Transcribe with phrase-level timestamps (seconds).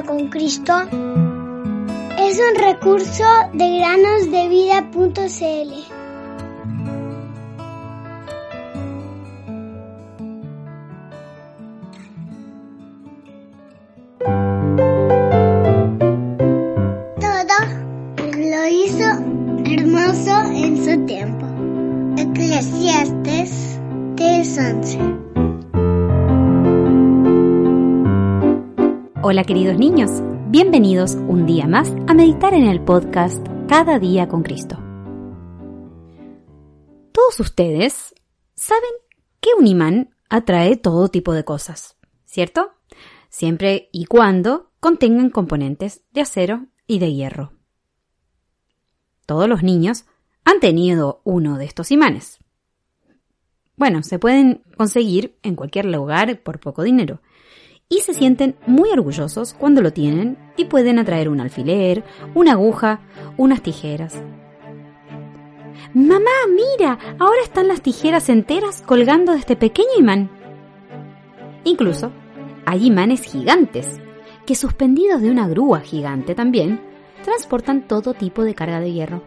[0.00, 0.72] con Cristo
[2.18, 5.12] es un recurso de granosdevida.cl.
[17.20, 17.56] Todo
[18.38, 19.08] lo hizo
[19.66, 21.46] hermoso en su tiempo.
[22.16, 23.78] Eclesiastes
[24.16, 25.21] 3:11
[29.24, 30.10] Hola queridos niños,
[30.48, 34.82] bienvenidos un día más a meditar en el podcast Cada día con Cristo.
[37.12, 38.16] Todos ustedes
[38.56, 38.90] saben
[39.40, 42.72] que un imán atrae todo tipo de cosas, ¿cierto?
[43.28, 47.52] Siempre y cuando contengan componentes de acero y de hierro.
[49.24, 50.04] Todos los niños
[50.44, 52.40] han tenido uno de estos imanes.
[53.76, 57.20] Bueno, se pueden conseguir en cualquier lugar por poco dinero
[57.92, 62.02] y se sienten muy orgullosos cuando lo tienen y pueden atraer un alfiler,
[62.34, 63.00] una aguja,
[63.36, 64.22] unas tijeras.
[65.92, 70.30] Mamá, mira, ahora están las tijeras enteras colgando de este pequeño imán.
[71.64, 72.10] Incluso
[72.64, 74.00] hay imanes gigantes,
[74.46, 76.80] que suspendidos de una grúa gigante también,
[77.22, 79.22] transportan todo tipo de carga de hierro.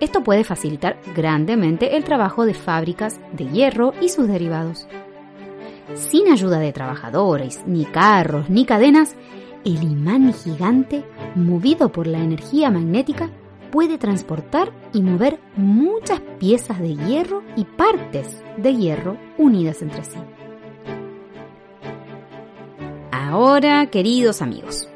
[0.00, 4.88] Esto puede facilitar grandemente el trabajo de fábricas de hierro y sus derivados.
[5.92, 9.14] Sin ayuda de trabajadores, ni carros, ni cadenas,
[9.64, 11.04] el imán gigante,
[11.34, 13.30] movido por la energía magnética,
[13.70, 20.18] puede transportar y mover muchas piezas de hierro y partes de hierro unidas entre sí.
[23.10, 24.88] Ahora, queridos amigos,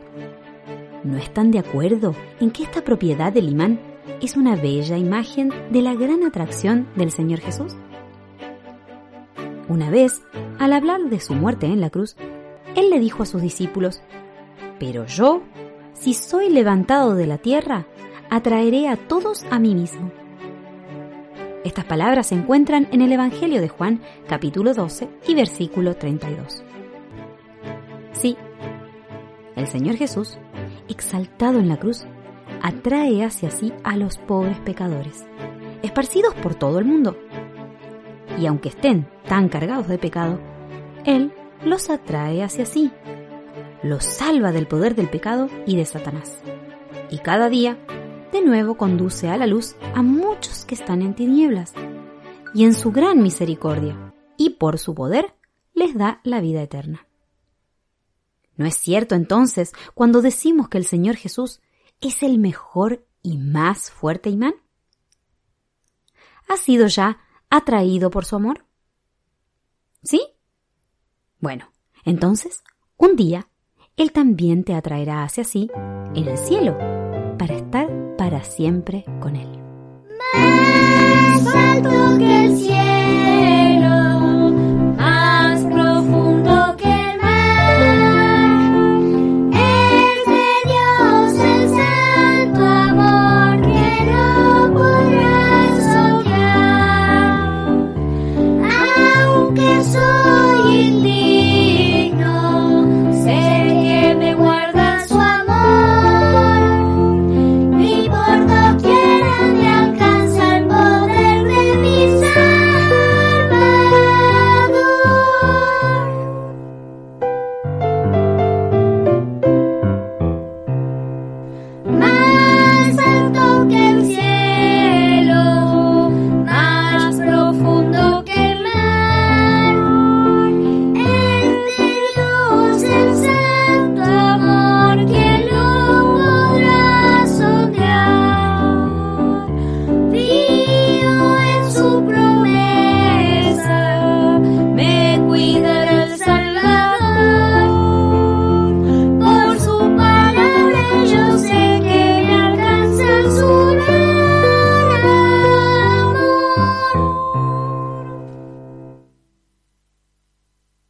[1.03, 3.81] ¿no están de acuerdo en que esta propiedad del imán
[4.23, 7.75] es una bella imagen de la gran atracción del Señor Jesús?
[9.69, 10.23] Una vez,
[10.59, 12.17] al hablar de su muerte en la cruz,
[12.75, 14.01] Él le dijo a sus discípulos,
[14.79, 15.43] Pero yo,
[15.93, 17.87] si soy levantado de la tierra,
[18.31, 20.11] atraeré a todos a mí mismo.
[21.65, 26.63] Estas palabras se encuentran en el Evangelio de Juan, capítulo 12 y versículo 32.
[28.13, 28.39] Sí,
[29.55, 30.39] el Señor Jesús,
[30.89, 32.07] exaltado en la cruz,
[32.63, 35.27] atrae hacia sí a los pobres pecadores,
[35.83, 37.19] esparcidos por todo el mundo
[38.41, 40.39] y aunque estén tan cargados de pecado,
[41.05, 41.33] Él
[41.65, 42.93] los atrae hacia sí,
[43.83, 46.41] los salva del poder del pecado y de Satanás.
[47.11, 47.79] Y cada día,
[48.33, 51.75] de nuevo conduce a la luz a muchos que están en tinieblas,
[52.55, 55.35] y en su gran misericordia, y por su poder,
[55.75, 57.07] les da la vida eterna.
[58.57, 61.61] ¿No es cierto entonces cuando decimos que el Señor Jesús
[62.01, 64.55] es el mejor y más fuerte imán?
[66.49, 68.65] Ha sido ya atraído por su amor?
[70.03, 70.21] ¿Sí?
[71.41, 71.71] Bueno,
[72.05, 72.63] entonces,
[72.97, 73.49] un día,
[73.97, 75.71] Él también te atraerá hacia sí
[76.15, 76.77] en el cielo
[77.39, 79.49] para estar para siempre con Él.
[80.35, 82.39] Más alto que